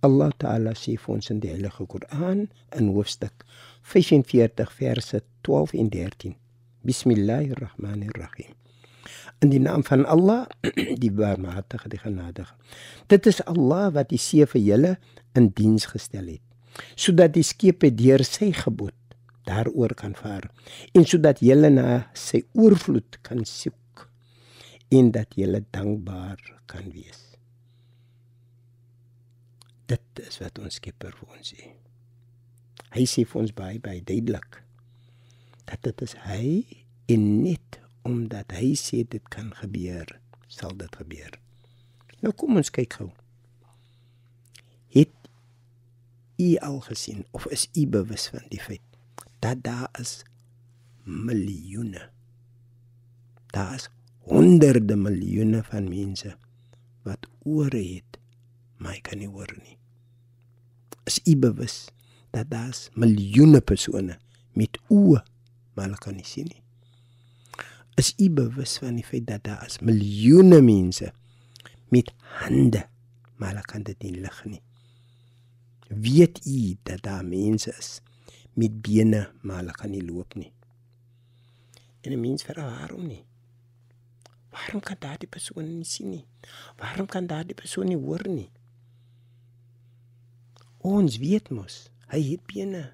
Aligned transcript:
Allah 0.00 0.30
Ta'ala 0.38 0.76
sê 0.78 0.94
vir 0.94 1.14
ons 1.16 1.30
in 1.32 1.40
die 1.42 1.50
Heilige 1.50 1.86
Koran 1.90 2.44
in 2.78 2.90
hoofstuk 2.94 3.42
45 3.82 4.70
verse 4.70 5.22
12 5.42 5.74
en 5.74 5.88
13. 5.90 6.36
Bismillahirrahmanirrahim. 6.86 8.54
In 9.42 9.50
die 9.50 9.58
naam 9.58 9.82
van 9.82 10.04
Allah, 10.06 10.46
die 11.02 11.10
Barmhartige, 11.10 11.90
die 11.90 11.98
Genadige. 11.98 12.54
Dit 13.10 13.26
is 13.26 13.42
Allah 13.50 13.88
wat 13.96 14.12
die 14.12 14.22
see 14.22 14.46
vir 14.46 14.62
julle 14.62 14.94
in 15.34 15.50
diens 15.58 15.88
gestel 15.90 16.30
het, 16.36 16.46
sodat 16.94 17.34
die 17.34 17.46
skepe 17.46 17.90
deur 17.90 18.22
sy 18.22 18.52
gebod 18.54 18.94
daaroor 19.48 19.94
kan 19.98 20.14
vaar 20.14 20.46
en 20.94 21.06
sodat 21.08 21.40
julle 21.42 21.70
na 21.72 22.02
sy 22.14 22.44
oorvloed 22.54 23.18
kan 23.26 23.42
soek 23.48 24.06
en 24.94 25.10
dat 25.16 25.34
julle 25.40 25.64
dankbaar 25.74 26.38
kan 26.70 26.92
wees. 26.92 27.24
Dit 29.88 30.17
is 30.28 30.40
wat 30.42 30.58
ons 30.62 30.78
Skepper 30.80 31.14
vir 31.18 31.36
ons 31.36 31.52
sê. 31.52 31.70
Hy 32.94 33.04
sê 33.10 33.24
vir 33.28 33.42
ons 33.42 33.54
baie 33.56 33.80
baie 33.82 34.02
duidelik 34.04 34.62
dat 35.68 35.82
dit 35.84 36.04
is 36.06 36.14
hy 36.24 36.44
en 37.12 37.26
net 37.42 37.80
omdat 38.08 38.54
hy 38.56 38.72
sê 38.78 39.02
dit 39.04 39.24
kan 39.32 39.50
gebeur, 39.58 40.14
sal 40.48 40.72
dit 40.80 40.94
gebeur. 41.00 41.36
Nou 42.24 42.32
kom 42.32 42.56
ons 42.60 42.72
kyk 42.72 42.96
gou. 43.00 43.10
Het 44.94 45.12
u 46.38 46.56
al 46.64 46.80
gesien 46.80 47.24
of 47.36 47.46
is 47.52 47.68
u 47.76 47.86
bewus 47.86 48.28
van 48.32 48.46
die 48.48 48.60
feit 48.62 48.84
dat 49.42 49.62
daar 49.62 49.88
is 50.00 50.22
miljoene 51.04 52.10
daar 53.50 53.74
is 53.74 53.88
honderde 54.18 54.96
miljoene 54.96 55.62
van 55.64 55.88
mense 55.88 56.34
wat 57.02 57.26
ore 57.44 57.82
het 57.82 58.18
maar 58.76 59.00
kan 59.02 59.18
nie 59.18 59.30
hoor 59.30 59.54
nie 59.62 59.77
is 61.10 61.18
u 61.24 61.36
bewus 61.36 61.76
dat 62.36 62.50
daar 62.52 62.68
is 62.74 62.88
miljoene 62.94 63.60
persone 63.60 64.18
met 64.58 64.80
oë 64.92 65.22
maar 65.74 65.88
hulle 65.88 66.00
kan 66.04 66.18
nie 66.18 66.28
sien 66.28 66.48
nie 66.52 66.62
is 67.98 68.12
u 68.16 68.30
bewus 68.30 68.78
van 68.82 69.00
die 69.00 69.06
feit 69.06 69.26
dat 69.26 69.44
daar 69.48 69.66
is 69.66 69.80
miljoene 69.80 70.60
mense 70.64 71.12
met 71.94 72.12
hande 72.40 72.84
maar 73.36 73.54
hulle 73.54 73.70
kan 73.72 73.86
dit 73.86 74.06
nie 74.06 74.18
lig 74.20 74.42
nie 74.44 74.62
weet 75.88 76.44
u 76.46 76.76
dat 76.82 77.02
daar 77.02 77.24
mense 77.24 77.74
is 77.78 77.98
met 78.58 78.82
bene, 78.82 79.30
maar 79.40 79.56
hulle 79.62 79.72
kan 79.72 79.90
nie 79.90 80.02
loop 80.02 80.34
nie. 80.34 80.52
En 82.00 82.12
'n 82.12 82.20
mens 82.20 82.42
vra 82.42 82.62
waarom 82.62 83.06
nie? 83.06 83.24
Waarom 84.50 84.80
kan 84.80 84.96
daardie 84.98 85.28
persoon 85.28 85.74
nie 85.78 85.84
sien 85.84 86.08
nie? 86.08 86.24
Waarom 86.76 87.06
kan 87.06 87.26
daardie 87.26 87.54
persoon 87.54 87.86
nie 87.86 87.96
hoor 87.96 88.28
nie? 88.28 88.50
Ons 90.88 91.18
weet 91.20 91.50
mos, 91.52 91.88
hy 92.12 92.22
het 92.30 92.46
bene. 92.48 92.86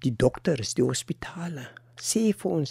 Die 0.00 0.14
dokters, 0.16 0.72
die 0.78 0.86
hospitale 0.86 1.68
sê 2.00 2.30
vir 2.32 2.52
ons 2.62 2.70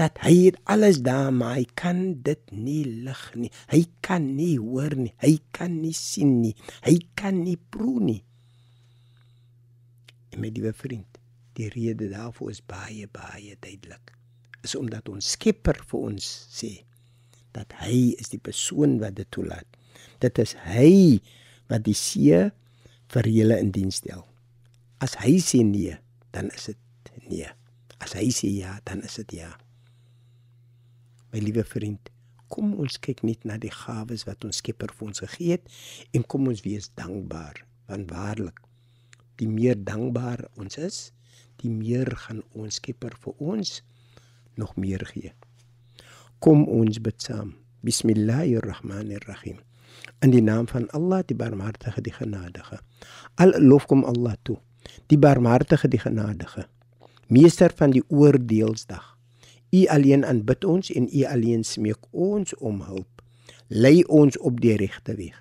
dat 0.00 0.16
hy 0.24 0.32
het 0.46 0.56
alles 0.72 1.02
daar, 1.04 1.28
maar 1.36 1.58
hy 1.58 1.66
kan 1.76 1.98
dit 2.24 2.40
nie 2.54 2.80
lig 3.04 3.24
nie. 3.36 3.50
Hy 3.68 3.82
kan 4.00 4.30
nie 4.38 4.54
hoor 4.56 4.96
nie. 4.96 5.12
Hy 5.20 5.34
kan 5.52 5.76
nie 5.82 5.92
sien 5.92 6.38
nie. 6.40 6.54
Hy 6.86 6.96
kan 7.20 7.42
nie 7.44 7.58
proe 7.60 8.00
nie. 8.00 8.20
En 10.32 10.40
my 10.40 10.48
liewe 10.54 10.72
vriend, 10.72 11.20
Die 11.60 11.68
rede 11.68 12.08
daarvoor 12.08 12.50
is 12.50 12.62
baie 12.64 13.08
baie 13.12 13.56
duidelik. 13.60 14.14
Is 14.62 14.74
omdat 14.74 15.08
ons 15.08 15.32
Skepper 15.34 15.76
vir 15.90 16.06
ons 16.12 16.28
sê 16.48 16.70
dat 17.56 17.72
hy 17.82 18.14
is 18.22 18.30
die 18.32 18.40
persoon 18.40 18.98
wat 19.02 19.18
dit 19.18 19.28
toelaat. 19.34 19.66
Dit 20.22 20.38
is 20.38 20.54
hy 20.70 21.20
wat 21.68 21.84
die 21.84 21.96
see 21.98 22.46
vir 23.10 23.26
julle 23.26 23.58
in 23.58 23.72
diens 23.74 23.98
stel. 24.02 24.22
As 25.02 25.16
hy 25.22 25.38
sê 25.42 25.64
nee, 25.66 25.96
dan 26.34 26.50
is 26.54 26.70
dit 26.70 27.12
nee. 27.26 27.48
As 28.00 28.14
hy 28.16 28.28
sê 28.34 28.50
ja, 28.54 28.78
dan 28.86 29.02
is 29.06 29.18
dit 29.22 29.40
ja. 29.40 29.50
My 31.30 31.42
liewe 31.42 31.64
vriend, 31.66 32.10
kom 32.50 32.74
ons 32.82 32.98
kyk 33.02 33.22
net 33.26 33.46
na 33.46 33.58
die 33.62 33.72
gawes 33.74 34.26
wat 34.26 34.44
ons 34.46 34.58
Skepper 34.62 34.92
vir 34.96 35.10
ons 35.10 35.22
gegee 35.22 35.58
het 35.58 36.16
en 36.16 36.26
kom 36.26 36.48
ons 36.50 36.64
wees 36.66 36.90
dankbaar, 36.98 37.62
want 37.90 38.10
waarlik 38.10 38.58
die 39.40 39.48
meer 39.48 39.78
dankbaar 39.78 40.48
ons 40.60 40.76
is, 40.80 40.98
die 41.62 41.70
meer 41.72 42.10
gaan 42.26 42.42
ons 42.56 42.80
Skepper 42.80 43.14
vir 43.22 43.46
ons 43.52 43.80
nog 44.58 44.76
meer 44.76 45.04
gee. 45.12 45.32
Kom 46.40 46.66
ons 46.68 47.00
bid 47.04 47.20
saam. 47.22 47.54
Bismillahirrahmanirrahim. 47.86 49.60
In 50.20 50.30
die 50.30 50.42
naam 50.42 50.68
van 50.68 50.90
Allah, 50.90 51.22
die 51.26 51.36
Barmhartige, 51.36 52.00
die 52.00 52.12
Genadige. 52.12 52.80
Al 53.34 53.54
lof 53.60 53.86
kom 53.86 54.04
Allah 54.04 54.34
toe. 54.42 54.58
Die 55.06 55.18
Barmhartige, 55.18 55.88
die 55.88 56.00
Genadige. 56.00 56.66
Meester 57.28 57.72
van 57.76 57.90
die 57.90 58.02
oordeelsdag. 58.08 59.16
U 59.70 59.86
alleen 59.86 60.24
aanbid 60.26 60.64
ons 60.64 60.90
en 60.90 61.08
u 61.12 61.24
alleen 61.24 61.64
smeek 61.64 62.10
ons 62.10 62.54
om 62.58 62.82
hulp. 62.82 63.22
Lei 63.68 64.02
ons 64.02 64.38
op 64.38 64.60
die 64.60 64.74
regte 64.76 65.14
weg. 65.14 65.36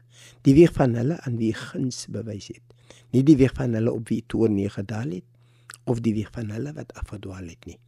Die 0.45 0.53
weg 0.53 0.73
van 0.77 0.93
hulle 0.95 1.17
aan 1.25 1.39
wie 1.41 1.53
guns 1.53 2.05
bewys 2.13 2.51
het. 2.53 2.63
Nie 3.09 3.23
die 3.25 3.37
weg 3.39 3.55
van 3.57 3.73
hulle 3.73 3.91
op 3.91 4.11
wie 4.13 4.21
toorn 4.27 4.53
nie 4.55 4.69
gedaal 4.69 5.17
het 5.17 5.25
of 5.89 6.03
die 6.05 6.13
weg 6.13 6.29
van 6.35 6.51
hulle 6.53 6.73
wat 6.77 6.93
afgedwaal 6.93 7.47
het 7.49 7.65
nie. 7.65 7.79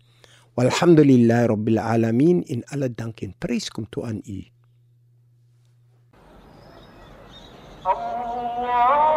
Walhamdulillah 0.57 1.45
rabbil 1.51 1.79
alamin 1.79 2.41
in 2.43 2.65
alle 2.73 2.89
dank 2.89 3.21
en 3.21 3.35
prys 3.37 3.69
kom 3.69 3.85
toe 3.89 4.03
aan 4.09 4.21
U. 4.25 4.39
Allah 8.71 9.10